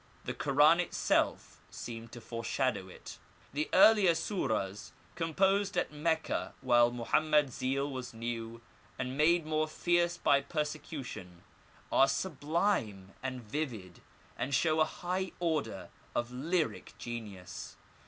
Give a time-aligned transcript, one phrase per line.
[0.25, 3.19] The Koran itself seems to foreshadow it.
[3.53, 8.61] The earlier Suras, composed at Mecca when Mohammed's zeal was new
[8.97, 11.43] and made more fierce by persecution,
[11.91, 14.01] are sublime and vivid,
[14.39, 17.77] and show a high order of lyric genius.